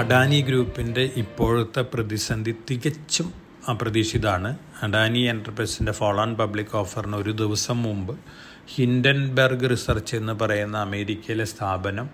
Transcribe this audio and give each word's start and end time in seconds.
അഡാനി 0.00 0.40
ഗ്രൂപ്പിന്റെ 0.40 1.04
ഇപ്പോഴത്തെ 1.16 1.82
പ്രതിസന്ധി 1.92 2.52
തികച്ചും 2.68 3.28
അപ്രതീക്ഷിതമാണ് 3.68 4.50
അഡാനി 4.82 5.22
എന്റർപ്രൈസിന്റെ 5.26 5.92
ഫോളോൺ 5.92 6.30
പബ്ലിക് 6.34 6.74
ഓഫറിന് 6.76 7.16
ഒരു 7.16 7.32
ദിവസം 7.32 7.78
മുമ്പ് 7.82 8.12
ഹിൻഡൻബർഗ് 8.68 9.70
റിസർച്ച് 9.70 10.14
എന്ന് 10.16 10.34
പറയുന്ന 10.34 10.76
അമേരിക്കയിലെ 10.78 11.44
സ്ഥാപനം 11.44 12.08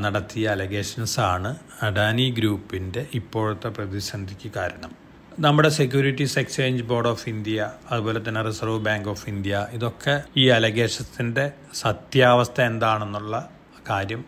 നടത്തിയ 0.00 0.48
അലഗേഷൻസ് 0.48 1.20
ആണ് 1.26 1.50
അഡാനി 1.82 2.26
ഗ്രൂപ്പിന്റെ 2.30 3.06
ഇപ്പോഴത്തെ 3.14 3.68
പ്രതിസന്ധിക്ക് 3.68 4.50
കാരണം. 4.56 4.90
നമ്മുടെ 5.38 5.68
securities 5.76 6.38
exchange 6.38 6.82
board 6.82 7.08
of 7.08 7.28
India 7.28 7.58
അതുപോലെ 7.90 8.20
തന്നെ 8.20 8.42
റിസർവ് 8.42 8.80
ബാങ്ക് 8.80 9.08
ഓഫ് 9.08 9.28
ഇന്ത്യ 9.28 9.66
ഇതൊക്കെ 9.72 10.14
ഈ 10.36 10.46
അലഗേഷൻസിന്റെ 10.50 11.44
സത്യാവസ്ഥ 11.74 12.60
എന്താണെന്നുള്ള 12.62 13.36
കാര്യം 13.88 14.22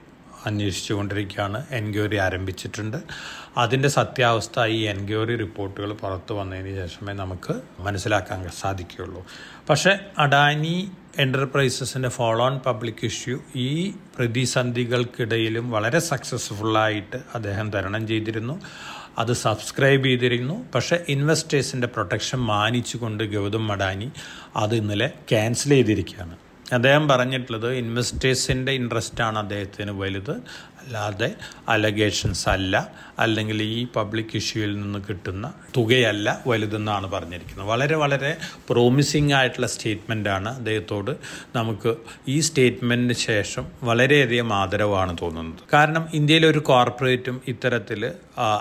അന്വേഷിച്ചു 0.47 0.95
കൊണ്ടിരിക്കുകയാണ്. 0.95 1.67
എൻക്വയറി 1.71 2.17
ആരംഭിച്ചിട്ടുണ്ട്. 2.17 2.97
അതിന്റെ 3.57 3.89
സത്യാവസ്ഥ 3.89 4.65
ഈ 4.65 4.81
എൻക്വയറി 4.81 5.37
റിപ്പോർട്ടുകൾ 5.37 5.93
പുറത്തു 5.93 6.35
വന്നതിന് 6.35 6.77
ശേഷമേ 6.77 7.13
നമുക്ക് 7.13 7.61
മനസ്സിലാക്കാൻ 7.81 8.51
സാധിക്കുകയുള്ളൂ. 8.61 9.27
പക്ഷേ 9.71 9.99
അഡാനി 10.19 10.91
എന്റർപ്രൈസസിന്റെ 11.19 12.09
ഫോളോ 12.09 12.45
ഓൺ 12.45 12.59
പബ്ലിക് 12.59 13.05
ഇഷ്യൂ 13.05 13.39
ഈ 13.57 13.91
പ്രതിസന്ധികൾക്കിടയിലും 13.91 15.71
വളരെ 15.71 15.99
സക്സസ്ഫുള്ളായിട്ട് 15.99 17.17
അദ്ദേഹം 17.35 17.71
തരണം 17.71 18.09
ചെയ്തിരുന്നു. 18.09 18.61
അത് 19.19 19.33
സബ്സ്ക്രൈബ് 19.33 20.05
ചെയ്തിരുന്നു. 20.05 20.65
പക്ഷേ 20.75 21.05
ഇൻവെസ്റ്റേഴ്സിന്റെ 21.09 21.87
പ്രൊട്ടക്ഷൻ 21.87 22.39
മാനിച്ചുകൊണ്ട് 22.39 23.37
ഗൗതം 23.37 23.73
അഡാനി 23.73 24.11
അത് 24.57 24.75
ഇന്നലെ 24.75 25.07
ക്യാൻസൽ 25.31 25.71
ചെയ്തിരിക്കുകയാണ്. 25.71 26.37
അദ്ദേഹം 26.73 27.09
പറഞ്ഞിട്ടുള്ളത് 27.09 27.69
ഇൻവെസ്റ്റേഴ്സിന്റെ 27.73 28.73
ഇൻട്രസ്റ്റാണ് 28.73 29.39
അദ്ദേഹത്തിന് 29.39 29.91
വലുത്. 29.91 30.35
അല്ലാതെ 30.83 31.31
അലഗേഷൻസ് 31.69 32.49
അല്ല 32.49 32.89
അല്ലെങ്കിൽ 33.19 33.63
ഈ 33.63 33.87
പബ്ലിക് 33.97 34.37
ഇഷ്യൂയിൽ 34.37 34.81
നിന്ന് 34.81 34.99
കിട്ടുന്ന 35.09 35.53
തുകയല്ല 35.77 36.43
വലുതെന്നാണ് 36.47 37.07
പറഞ്ഞിരിക്കുന്നത്. 37.13 37.69
വളരെ 37.69 37.97
വളരെ 37.97 38.37
പ്രോമിസിംഗ് 38.71 39.35
ആയിട്ടുള്ള 39.35 39.67
സ്റ്റേറ്റ്മെന്റാണ് 39.67 40.49
അദ്ദേഹത്തോട് 40.49 41.13
നമുക്ക് 41.57 41.97
ഈ 42.29 42.41
സ്റ്റേറ്റ്മെന്റിന് 42.41 43.17
ശേഷം 43.19 43.67
വളരെയധികം 43.83 44.55
ആദരവാണ് 44.55 45.17
തോന്നുന്നത്. 45.23 45.61
കാരണം 45.73 46.09
ഇന്ത്യയിലെ 46.15 46.49
ഒരു 46.49 46.59
കോർപ്പറേറ്റും 46.59 47.41
ഇത്തരത്തിൽ 47.49 48.13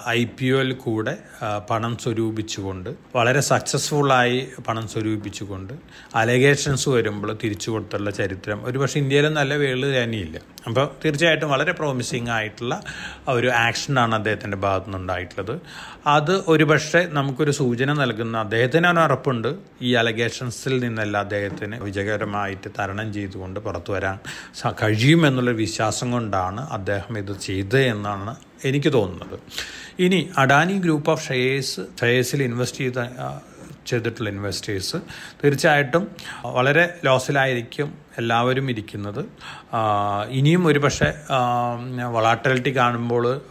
ഐ 0.08 0.26
പി 0.40 0.46
ഒയിൽ 0.46 0.74
കൂടെ 0.74 1.18
പണം 1.70 1.98
സ്വരൂപിച്ചുകൊണ്ട് 1.98 2.90
വളരെ 3.16 3.42
സക്സസ്ഫുള്ളായി 3.42 4.48
പണം 4.68 4.88
സ്വരൂപിച്ചുകൊണ്ട് 4.88 5.74
അലഗേഷൻസ് 6.16 6.90
വരുമ്പോൾ 6.90 7.38
തിരിച്ചു 7.44 7.72
കൊടുത്തുള്ള 7.72 8.10
ചരിത്രം. 8.12 8.66
ഒരുപക്ഷെ 8.66 9.00
ഇന്ത്യയിലും 9.00 9.34
നല്ല 9.34 9.56
വേൾ 9.56 9.82
തന്നെയില്ല. 10.04 10.38
അപ്പോൾ 10.68 10.90
തീർച്ചയായിട്ടും 11.06 11.50
വളരെ 11.50 11.72
പ്രോമിസിംഗ് 12.12 12.32
ആയിട്ടുള്ള 12.38 12.76
ഒരു 13.34 13.50
ആക്ഷനാണ് 13.66 14.14
അദ്ദേഹത്തിന്റെ 14.18 14.58
ഭാഗത്തു 14.66 14.88
നിന്നുണ്ടായിട്ടുള്ളത് 14.88 15.54
അത് 16.16 16.34
ഒരുപക്ഷെ 16.54 17.02
നമുക്കൊരു 17.18 17.54
സൂചന 17.60 17.90
നൽകുന്ന 18.02 18.36
അദ്ദേഹത്തിന് 18.46 18.88
ഉറപ്പുണ്ട്. 19.06 19.50
ഈ 19.88 19.90
അലഗേഷൻസിൽ 20.02 20.74
നിന്നല്ല 20.86 21.16
അദ്ദേഹത്തിന് 21.26 21.78
വിജയകരമായിട്ട് 21.88 22.70
തരണം 22.80 23.08
ചെയ്തുകൊണ്ട് 23.18 23.60
പുറത്തു 23.68 23.92
വരാൻ 23.96 24.18
കഴിയുമെന്നുള്ള 24.82 25.54
വിശ്വാസം 25.64 26.08
കൊണ്ടാണ് 26.16 26.64
അദ്ദേഹം 26.78 27.14
ഇത് 27.22 27.34
ചെയ്തത് 27.48 27.82
എന്നാണ് 27.94 28.34
എനിക്ക് 28.70 28.90
തോന്നുന്നത്. 28.98 29.38
ഇനി 30.06 30.20
അഡാനി 30.44 30.76
ഗ്രൂപ്പ് 30.84 31.10
ഓഫ് 31.14 31.24
ഷെയേഴ്സ് 31.30 31.82
ഷെയർസിൽ 32.02 32.42
ഇൻവെസ്റ്റ് 32.50 32.84
ചെയ്ത 32.84 33.00
ചെയ്തിട്ടുള്ള 33.88 34.30
ഇൻവെസ്റ്റേഴ്സ് 34.30 34.98
തീർച്ചയായിട്ടും 35.44 36.08
വളരെ 36.46 36.90
ലോസിലായിരിക്കും 37.06 38.12
എല്ലാവരും 38.18 38.70
ഇരിക്കുന്നത്. 38.72 39.26
ഇനിയും 40.30 40.68
ഒരു 40.68 40.80
പക്ഷേ 40.80 41.14
വളാട്ടിലിറ്റി 42.16 42.76
കാണുമ്പോൾ 42.78 43.42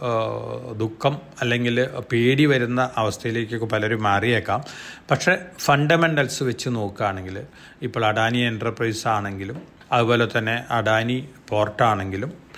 ദുഃഖം 0.77 1.21
അല്ലെങ്കിൽ 1.41 1.87
പേടി 2.11 2.45
വരുന്ന 2.45 2.89
അവസ്ഥയിലേക്കൊക്കെ 2.97 3.65
പലരും 3.65 4.03
മാറിയേക്കാം. 4.03 4.63
പക്ഷേ 5.11 5.37
ഫണ്ടമെന്റൽസ് 5.59 6.43
വെച്ച് 6.43 6.69
നോക്കുകയാണെങ്കിൽ 6.69 7.45
ഇപ്പോൾ 7.81 8.05
അഡാനി 8.05 8.37
എന്റർപ്രൈസ് 8.37 9.07
ആണെങ്കിലും 9.07 9.81
അതുപോലെ 9.91 10.27
തന്നെ 10.37 10.63
അഡാനി 10.71 11.29
പോർട്ടാണെങ്കിലും 11.49 12.51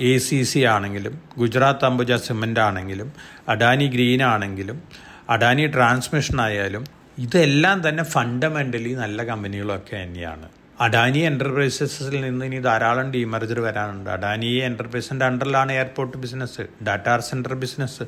എ 0.00 0.18
സി 0.18 0.42
സി 0.42 0.58
ആണെങ്കിലും 0.58 1.20
ഗുജറാത്ത് 1.38 1.84
അംബുജ 1.84 2.16
സിമന്റ് 2.16 2.60
ആണെങ്കിലും 2.60 3.12
അഡാനി 3.48 3.86
ഗ്രീൻ 3.86 4.22
ആണെങ്കിലും 4.22 4.82
അഡാനി 5.30 5.66
ട്രാൻസ്മിഷൻ 5.66 6.40
ആയാലും 6.40 6.95
ഇതെല്ലാം 7.18 7.88
തന്നെ 7.88 8.02
ഫണ്ടമെന്റലി 8.02 8.92
നല്ല 8.94 9.22
കമ്പനികളൊക്കെ 9.24 9.96
തന്നെയാണ്. 10.02 10.46
അഡാനി 10.84 11.20
എന്റർപ്രൈസസിൽ 11.28 12.14
നിന്ന് 12.24 12.44
ഇനി 12.48 12.58
ധാരാളം 12.66 13.06
ഡീമർജർ 13.12 13.58
വരാനുണ്ട്. 13.66 14.08
അഡാനി 14.14 14.50
എന്റർപ്രൈസിന്റെ 14.66 15.24
അണ്ടറിലാണ് 15.28 15.72
airport 15.76 16.18
business 16.24 16.64
data 16.86 17.14
centre 17.28 17.54
business 17.62 18.04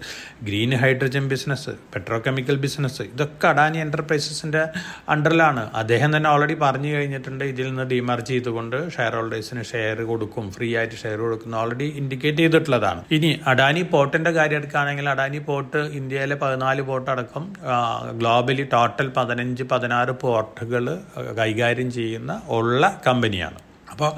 green 0.46 0.72
hydrogen 0.82 1.24
business 1.32 1.72
petrochemical 2.26 2.56
business 2.64 3.04
ഇതൊക്കെ 3.12 3.46
അഡാനി 3.52 3.78
എന്റർപ്രൈസസിന്റെ 3.84 4.62
അണ്ടറിലാണ് 5.14 5.62
അദ്ദേഹം 5.82 6.10
തന്നെ 6.16 6.28
ഓൾറെഡി 6.32 6.56
പറഞ്ഞു 6.64 6.90
കഴിഞ്ഞിട്ടുണ്ട് 6.96 7.44
ഇതിൽ 7.52 7.68
നിന്ന് 7.70 7.86
ഡീമർജ് 7.92 8.28
ചെയ്തുകൊണ്ട് 8.32 8.76
ഷെയർ 8.96 9.16
ഹോൾഡേഴ്സിന് 9.20 9.64
ഷെയർ 9.70 10.02
കൊടുക്കും 10.10 10.44
ഫ്രീ 10.56 10.68
ആയിട്ട് 10.80 10.98
ഷെയർ 11.04 11.18
കൊടുക്കുന്ന 11.24 11.56
ഓൾറെഡി 11.62 11.88
ഇൻഡിക്കേറ്റ് 12.02 12.42
ചെയ്തിട്ടുള്ളതാണ്. 12.44 13.00
ഇനി 13.18 13.32
അഡാനി 13.54 13.84
പോർട്ടിന്റെ 13.94 14.34
കാര്യം 14.40 14.60
എടുക്കുകയാണെങ്കിൽ 14.62 15.08
അഡാനി 15.14 15.42
പോർട്ട് 15.48 15.82
ഇന്ത്യയിലെ 16.02 16.38
പതിനാല് 16.44 16.84
പോർട്ട് 16.90 17.10
അടക്കം 17.16 17.46
ഗ്ലോബലി 18.20 18.66
ടോട്ടൽ 18.76 19.10
പതിനഞ്ച് 19.18 19.66
പതിനാറ് 19.74 20.14
പോർട്ടുകൾ 20.26 20.84
കൈകാര്യം 21.42 21.90
ചെയ്യുന്ന 21.98 22.32
ഉള്ള 22.58 23.00
കമ്പനിയാണ് 23.06 23.67
അപ്പോൾ 23.92 24.10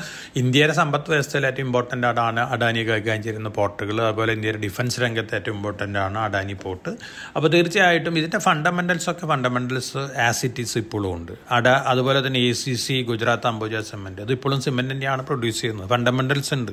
ഇന്ത്യയുടെ 0.43 0.75
സമ്പദ് 0.81 1.11
വ്യവസ്ഥയിൽ 1.15 1.47
ഏറ്റവും 1.51 1.67
ഇമ്പോർട്ടന്റ് 1.69 2.07
ആണ് 2.27 2.41
അഡാനി 2.55 2.83
കൈകാര്യം 2.91 3.23
ചെയ്യുന്ന 3.27 3.53
പോർട്ടുകൾ 3.59 3.97
അതുപോലെ 4.07 4.33
ഇന്ത്യയുടെ 4.37 4.61
ഡിഫൻസ് 4.67 5.01
രംഗത്ത് 5.05 5.35
ഏറ്റവും 5.39 5.57
ഇമ്പോർട്ടന്റ് 5.59 5.99
ആണ് 6.07 6.19
അഡാനി 6.27 6.57
പോർട്ട് 6.65 6.91
അപ്പോൾ 7.37 7.49
തീർച്ചയായിട്ടും 7.55 8.15
ഇതിന്റെ 8.21 8.41
ഫണ്ടമെന്റൽസ് 8.47 9.09
ഒക്കെ 9.13 9.27
ഫണ്ടമെന്റൽസ് 9.33 10.03
ആസിറ്റീസ് 10.29 10.77
ഇപ്പോഴും 10.83 11.11
ഉണ്ട്. 11.17 11.33
അഡ 11.57 11.69
അതുപോലെ 11.93 12.19
തന്നെ 12.27 12.41
A 12.49 12.53
C 12.61 12.75
C 12.85 12.97
Gujarat 13.11 13.49
Ambuja 13.53 13.81
cement 13.91 14.23
അത് 14.25 14.33
ഇപ്പോഴും 14.37 14.61
സിമെന്റ് 14.67 14.93
തന്നെയാണ് 14.95 15.23
പ്രൊഡ്യൂസ് 15.31 15.61
ചെയ്യുന്നത്. 15.61 15.89
ഫണ്ടമെന്റൽസ് 15.95 16.53
ഉണ്ട്. 16.59 16.73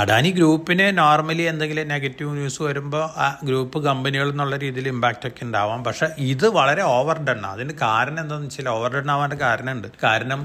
അഡാനി 0.00 0.30
ഗ്രൂപ്പിന് 0.38 0.86
നോർമലി 0.98 1.44
എന്തെങ്കിലും 1.52 1.88
നെഗറ്റീവ് 1.94 2.30
ന്യൂസ് 2.38 2.60
വരുമ്പോൾ 2.68 3.04
ആ 3.24 3.28
ഗ്രൂപ്പ് 3.48 3.78
കമ്പനികൾ 3.88 4.28
എന്നുള്ള 4.34 4.56
രീതിയിൽ 4.64 4.88
ഇമ്പാക്റ്റ് 4.94 5.28
ഒക്കെ 5.30 5.44
ഉണ്ടാവാം. 5.46 5.80
പക്ഷേ 5.88 6.08
ഇത് 6.32 6.46
വളരെ 6.58 6.82
ഓവർ 6.96 7.18
ഡൺ 7.28 7.42
അതിന് 7.52 7.74
കാരണം 7.86 8.20
എന്താണെന്ന് 8.24 8.50
വെച്ചാൽ 8.50 8.68
ഓവർ 8.76 8.90
ഡൺ 8.96 9.10
ആവാന്റെ 9.16 9.38
കാരണമുണ്ട്. 9.46 9.88
കാരണം 10.06 10.40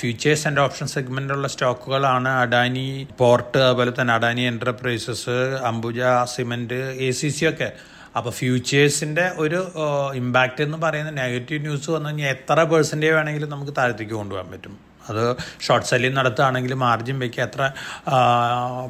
ഫ്യൂച്ചേഴ്സ് 0.00 0.44
ആൻഡ് 0.48 0.60
ഓപ്ഷൻ 0.66 0.86
സെഗ്മെന്റുള്ള 1.10 1.46
സ്റ്റോക്കുകളാണ് 1.52 2.30
അഡാനി 2.42 2.84
പോർട്ട് 3.20 3.58
അതുപോലെ 3.66 3.92
തന്നെ 3.96 4.12
Adani 4.16 4.42
enterprises 4.50 5.36
Ambuja 5.70 6.00
cement 6.32 6.78
A 7.06 7.08
C 7.18 7.28
C 7.36 7.44
ഒക്കെ. 7.50 7.68
അപ്പോൾ 8.18 8.32
ഫ്യൂച്ചേഴ്സിന്റെ 8.38 9.24
ഒരു 9.44 9.60
ഇമ്പാക്റ്റ് 10.20 10.62
എന്ന് 10.66 10.78
പറയുന്ന 10.84 11.12
നെഗറ്റീവ് 11.20 11.60
ന്യൂസ് 11.66 11.90
വന്നു 11.94 12.10
കഴിഞ്ഞാൽ 12.10 12.30
എത്ര 12.36 12.58
പേഴ്സന്റേജ് 12.72 13.14
വേണമെങ്കിലും 13.16 13.50
നമുക്ക് 13.54 13.74
താഴത്തേക്ക് 13.80 14.14
കൊണ്ടുപോകാൻ 14.20 14.48
പറ്റും. 14.54 14.76
അത് 15.08 15.22
ഷോർട്ട് 15.66 15.88
സെല്ലിങ് 15.90 16.16
നടത്തുകയാണെങ്കിൽ 16.16 16.74
മാർജിൻ 16.84 17.18
വയ്ക്കുക 17.22 17.42
എത്ര 17.48 17.62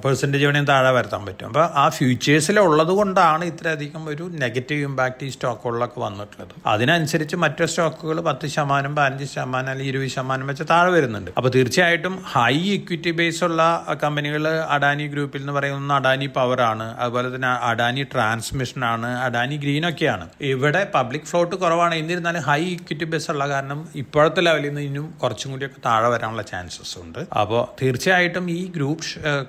പെർസെന്റേജ് 0.04 0.46
വേണേൽ 0.48 0.66
താഴെ 0.72 0.90
വരുത്താൻ 0.96 1.22
പറ്റും. 1.26 1.46
അപ്പോൾ 1.50 1.64
ആ 1.82 1.84
ഫ്യൂച്ചേഴ്സിലുള്ളത് 1.98 2.92
കൊണ്ടാണ് 3.00 3.44
ഇത്രയധികം 3.52 4.02
ഒരു 4.14 4.24
നെഗറ്റീവ് 4.42 4.82
ഇമ്പാക്റ്റ് 4.88 5.26
ഈ 5.28 5.30
സ്റ്റോക്കുകളിലൊക്കെ 5.36 6.00
വന്നിട്ടുള്ളത്. 6.06 6.54
അതിനനുസരിച്ച് 6.74 7.36
മറ്റു 7.44 7.68
സ്റ്റോക്കുകൾ 7.72 8.20
പത്ത് 8.28 8.46
ശതമാനം 8.54 8.94
പതിനഞ്ച് 8.98 9.28
ശതമാനം 9.34 9.70
അല്ലെങ്കിൽ 9.72 9.92
ഇരുപത് 9.92 10.12
ശതമാനം 10.16 10.46
വെച്ച് 10.52 10.66
താഴെ 10.72 10.90
വരുന്നുണ്ട്. 10.96 11.30
അപ്പോൾ 11.38 11.52
തീർച്ചയായിട്ടും 11.56 12.16
ഹൈ 12.34 12.56
ഇക്വിറ്റി 12.76 13.12
ബേസ് 13.20 13.42
ഉള്ള 13.48 13.62
കമ്പനികൾ 14.02 14.44
അഡാനി 14.76 15.06
ഗ്രൂപ്പിൽ 15.14 15.40
എന്ന് 15.40 15.54
പറയുന്ന 15.58 15.92
അഡാനി 16.00 16.26
പവറാണ് 16.38 16.86
അതുപോലെ 17.02 17.28
തന്നെ 17.34 17.50
അഡാനി 17.70 18.02
ട്രാൻസ്മിഷനാണ് 18.12 19.10
അഡാനി 19.26 19.56
ഗ്രീൻ 19.64 19.84
ഒക്കെയാണ്. 19.90 20.26
ഇവിടെ 20.52 20.82
പബ്ലിക് 20.94 21.26
ഫ്ലോട്ട് 21.30 21.54
കുറവാണ്. 21.62 21.94
എന്നിരുന്നാലും 22.02 22.42
ഹൈ 22.50 22.62
ഇക്വിറ്റി 22.76 23.08
ബേസ് 23.12 23.30
ഉള്ള 23.34 23.44
കാരണം 23.54 23.80
ഇപ്പോഴത്തെ 24.02 24.40
ലെവലിൽ 24.46 24.68
നിന്ന് 24.68 24.82
ഇനിയും 24.88 25.06
കുറച്ചും 25.22 25.50
കൂടിയൊക്കെ 25.52 25.80
താഴെ 25.86 25.99
വരാനുള്ള 26.08 26.42
ചാൻസസ് 26.42 26.98
ഉണ്ട്. 26.98 27.18
അപ്പോൾ 27.18 27.84
തീർച്ചയായിട്ടും 27.84 28.50
ഈ 28.50 28.70
ഗ്രൂപ്പ് 28.70 29.00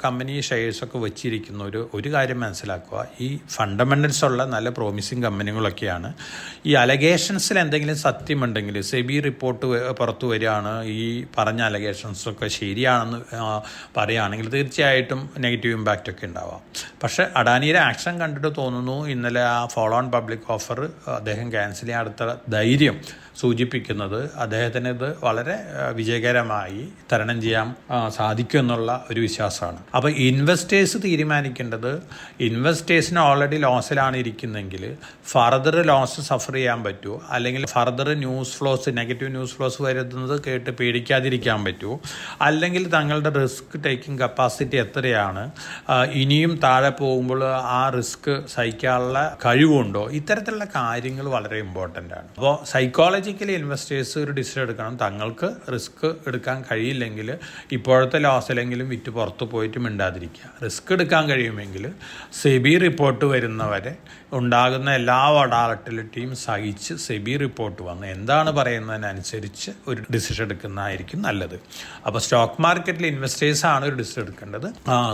കമ്പനി 0.06 0.42
ഷെയർസ് 0.42 0.84
ഒക്കെ 0.84 0.98
വെച്ചിരിക്കുന്ന 0.98 1.64
ഒരു 1.64 1.90
ഒരു 1.94 2.14
കാര്യം 2.14 2.40
മനസ്സിലാക്കുക. 2.40 3.08
ഈ 3.22 3.40
ഫണ്ടമെന്റൽസ് 3.50 4.26
ഉള്ള 4.26 4.46
നല്ല 4.46 4.70
പ്രോമിസിങ് 4.70 5.24
കമ്പനികളൊക്കെയാണ്. 5.24 6.14
ഈ 6.66 6.74
അലഗേഷൻസിൽ 6.74 7.60
എന്തെങ്കിലും 7.60 7.98
സത്യമുണ്ടെങ്കിൽ 7.98 8.82
സെബി 8.82 9.20
റിപ്പോർട്ട് 9.20 9.92
പുറത്തു 9.92 10.28
വരികയാണ്. 10.28 10.84
ഈ 10.84 11.26
പറഞ്ഞ 11.38 11.62
അലഗേഷൻസ് 11.62 12.30
ഒക്കെ 12.30 12.48
ശരിയാണെന്ന് 12.48 13.18
പറയുകയാണെങ്കിൽ 13.98 14.50
തീർച്ചയായിട്ടും 14.50 15.30
നെഗറ്റീവ് 15.38 15.76
ഇമ്പാക്റ്റ് 15.76 16.10
ഒക്കെ 16.10 16.26
ഉണ്ടാവാം. 16.26 16.62
പക്ഷേ 17.04 17.28
അഡാനിയുടെ 17.36 17.80
ആക്ഷൻ 17.80 18.20
കണ്ടിട്ട് 18.20 18.54
തോന്നുന്നു 18.58 19.08
ഇന്നലെ 19.08 19.42
ആ 19.42 19.66
ഫോളോ 19.66 19.98
ഓൺ 19.98 20.12
പബ്ലിക് 20.12 20.52
ഓഫർ 20.52 20.90
അദ്ദേഹം 21.08 21.52
ക്യാൻസൽ 21.52 21.82
ചെയ്യാൻ 21.82 22.00
അടുത്ത 22.00 22.52
ധൈര്യം 22.52 23.02
സൂചിപ്പിക്കുന്നത്. 23.40 24.32
അദ്ദേഹത്തിന് 24.36 24.90
ഇത് 24.90 25.20
വളരെ 25.24 25.60
ആ, 25.80 25.90
വിജയകരമായി 26.42 26.82
തരണം 27.12 27.38
ചെയ്യാൻ 27.42 27.68
സാധിക്കുമെന്നുള്ള 28.10 28.90
ഒരു 29.12 29.20
വിശ്വാസമാണ്. 29.20 29.80
അപ്പോൾ 29.96 30.12
ഇൻവെസ്റ്റേഴ്സ് 30.28 30.98
തീരുമാനിക്കേണ്ടത് 31.06 31.92
ഇൻവെസ്റ്റേഴ്സിന് 32.40 33.20
ഓൾറെഡി 33.20 33.58
ലോസിലാണ് 33.66 34.18
ഇരിക്കുന്നെങ്കിൽ 34.18 34.84
ഫർദർ 35.32 35.76
ലോസ് 35.88 36.22
സഫർ 36.22 36.54
ചെയ്യാൻ 36.54 36.80
പറ്റുമോ 36.84 37.18
അല്ലെങ്കിൽ 37.30 37.64
further 37.66 38.10
news 38.24 38.54
flows 38.58 38.94
negative 39.00 39.32
news 39.36 39.56
flows 39.58 39.82
വരുന്നത് 39.82 40.36
കേട്ട് 40.48 40.72
പേടിക്കാതിരിക്കാൻ 40.80 41.60
പറ്റുമോ 41.66 41.96
അല്ലെങ്കിൽ 42.42 42.84
തങ്ങളുടെ 42.96 43.32
റിസ്ക് 43.42 43.78
ടേക്കിംഗ് 43.86 44.20
കപ്പാസിറ്റി 44.24 44.78
എത്രയാണ് 44.86 45.44
ഇനിയും 46.22 46.54
താഴെ 46.64 46.92
പോകുമ്പോൾ 47.02 47.44
ആ 47.78 47.82
റിസ്ക് 47.98 48.34
സഹിക്കാനുള്ള 48.56 49.20
കഴിവുണ്ടോ? 49.46 50.04
ഇത്തരത്തിലുള്ള 50.20 50.68
കാര്യങ്ങൾ 50.76 51.26
വളരെ 51.36 51.58
ഇമ്പോർട്ടന്റ് 51.66 52.14
ആണ്. 52.20 52.28
അപ്പോൾ 52.38 52.56
സൈക്കോളജിക്കലി 52.74 53.56
ഇൻവെസ്റ്റേഴ്സ് 53.62 54.16
ഒരു 54.24 54.32
ഡിസിഷൻ 54.40 54.62
എടുക്കണം. 54.62 54.96
തങ്ങൾക്ക് 55.06 55.50
റിസ്ക് 55.74 56.08
എടുക്കാൻ 56.32 56.58
കഴിയില്ലെങ്കിൽ 56.72 57.30
ഇപ്പോഴത്തെ 57.78 58.20
ലോസിലെങ്കിലും 58.28 58.88
വിറ്റ് 58.94 59.12
പുറത്ത് 59.18 59.46
പോയിട്ട് 59.54 59.80
മിണ്ടാതിരിക്കുക. 59.86 60.48
റിസ്ക് 60.66 60.92
എടുക്കാൻ 60.98 61.24
കഴിയുമെങ്കിൽ 61.32 61.86
സെബി 62.42 62.74
റിപ്പോർട്ട് 62.86 63.26
വരുന്നവരെ 63.34 63.94
ഉണ്ടാകുന്ന 64.38 64.90
എല്ലാ 65.00 65.22
വടാലട്ടിലിറ്റിയും 65.36 66.32
സഹിച്ച് 66.44 66.94
സെബി 67.06 67.34
റിപ്പോർട്ട് 67.42 67.82
വന്ന് 67.88 68.08
എന്താണ് 68.16 68.52
പറയുന്നതിനനുസരിച്ച് 68.58 69.72
ഒരു 69.92 70.02
ഡിസിഷൻ 70.14 70.44
എടുക്കുന്നതായിരിക്കും 70.46 71.20
നല്ലത്. 71.28 71.58
അപ്പോൾ 72.08 72.20
സ്റ്റോക്ക് 72.26 72.62
മാർക്കറ്റിൽ 72.66 73.06
ഇൻവെസ്റ്റേഴ്സാണ് 73.14 73.84
ഒരു 73.90 73.96
ഡിസിഷൻ 74.02 74.22
എടുക്കേണ്ടത്. 74.26 74.68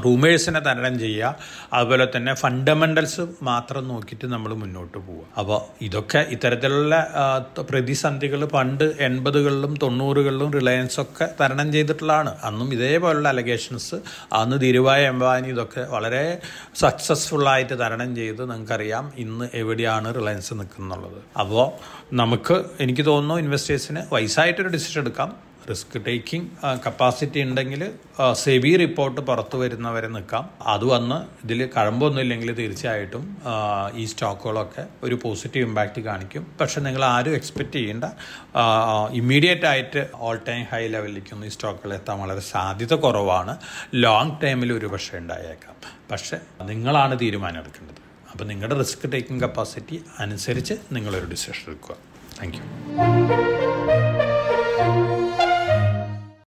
റൂമേഴ്സിനെ 0.05 0.61
തരണം 0.67 0.95
ചെയ്യുക. 1.03 1.31
അതുപോലെ 1.77 2.07
തന്നെ 2.15 2.33
ഫണ്ടമെന്റൽസ് 2.43 3.25
മാത്രം 3.49 3.87
നോക്കിയിട്ട് 3.93 4.29
നമ്മൾ 4.35 4.53
മുന്നോട്ട് 4.63 4.97
പോവുക. 5.07 5.25
അപ്പോൾ 5.39 5.59
ഇതൊക്കെ 5.87 6.21
ഇത്തരത്തിലുള്ള 6.35 6.93
പ്രതിസന്ധികൾ 7.71 8.43
പണ്ട് 8.57 8.85
എൺപതുകളിലും 9.07 9.73
തൊണ്ണൂറുകളിലും 9.85 10.51
റിലയൻസ് 10.59 10.99
ഒക്കെ 11.07 11.29
തരണം 11.41 11.71
ചെയ്തിട്ടുള്ളതാണ്. 11.71 12.37
അന്നും 12.43 12.73
ഇതേപോലുള്ള 12.73 13.27
അലഗേഷൻസ് 13.29 13.95
അന്ന് 14.33 14.61
ധീരുഭായ് 14.61 15.05
അംബാനി 15.05 15.47
ഇതൊക്കെ 15.47 15.81
വളരെ 15.81 16.37
സക്സസ്ഫുള്ളായിട്ട് 16.75 17.79
തരണം 17.79 18.15
ചെയ്ത് 18.15 18.41
നിങ്ങൾക്കറിയാം 18.41 19.13
ഇന്ന് 19.17 19.49
എവിടെയാണ് 19.53 20.15
റിലയൻസ് 20.15 20.53
നിൽക്കുന്നുള്ളത്. 20.53 21.19
അപ്പോൾ 21.39 21.71
നമുക്ക് 22.13 22.65
എനിക്ക് 22.79 23.05
തോന്നുന്നു 23.05 23.41
ഇൻവെസ്റ്റേഴ്സിന് 23.41 24.03
വയസ്സായിട്ടൊരു 24.13 24.67
ഡിസിഷൻ 24.67 25.01
എടുക്കാം. 25.01 25.46
റിസ്ക് 25.69 25.95
ടേക്കിംഗ് 26.07 26.47
കപ്പാസിറ്റി 26.85 27.39
ഉണ്ടെങ്കിൽ 27.41 27.81
സെവി 28.33 28.71
റിപ്പോർട്ട് 28.75 29.21
പുറത്തു 29.21 29.57
വരുന്നവരെ 29.57 30.07
നിൽക്കാം. 30.07 30.43
അത് 30.73 30.85
വന്ന് 30.85 31.17
ഇതിൽ 31.45 31.69
കഴമ്പൊന്നും 31.77 32.21
ഇല്ലെങ്കിൽ 32.21 32.51
തീർച്ചയായിട്ടും 32.59 33.23
ഈ 33.95 34.05
സ്റ്റോക്കുകളൊക്കെ 34.05 34.83
ഒരു 35.03 35.15
പോസിറ്റീവ് 35.23 35.67
ഇമ്പാക്റ്റ് 35.67 36.01
കാണിക്കും. 36.01 36.47
പക്ഷെ 36.61 36.81
നിങ്ങൾ 36.87 37.05
ആരും 37.05 37.35
എക്സ്പെക്റ്റ് 37.35 37.77
ചെയ്യേണ്ട 37.79 38.05
ഇമ്മീഡിയറ്റ് 39.21 39.65
ആയിട്ട് 39.65 40.03
ഓൾ 40.15 40.39
ടൈം 40.49 40.63
ഹൈ 40.71 40.83
ലെവലിലേക്കൊന്നും 40.87 41.47
ഈ 41.47 41.51
സ്റ്റോക്കുകൾ 41.51 41.93
എത്താൻ 41.93 42.19
വളരെ 42.19 42.43
സാധ്യത 42.53 42.93
കുറവാണ്. 43.05 43.55
ലോങ് 43.93 44.35
ടൈമിൽ 44.43 44.73
ഒരു 44.73 44.89
പക്ഷേ 44.95 45.17
ഉണ്ടായേക്കാം. 45.17 45.75
പക്ഷെ 46.11 46.39
നിങ്ങളാണ് 46.71 47.19
തീരുമാനം 47.23 47.59
എടുക്കേണ്ടത്. 47.59 48.01
അപ്പോൾ 48.31 48.45
നിങ്ങളുടെ 48.45 48.77
റിസ്ക് 48.79 49.07
ടേക്കിംഗ് 49.13 49.41
കപ്പാസിറ്റി 49.43 49.99
അനുസരിച്ച് 50.19 50.77
നിങ്ങളൊരു 50.91 51.25
ഡിസിഷൻ 51.25 51.65
എടുക്കുക. 51.67 51.95
Thank 52.39 52.57
you 52.57 53.76